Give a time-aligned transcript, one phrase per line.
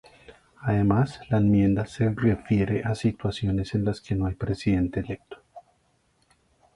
[0.63, 5.37] Además, la enmienda se refiere a situaciones en las que no hay Presidente electo.